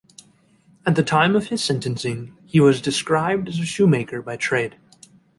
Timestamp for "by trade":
4.23-4.79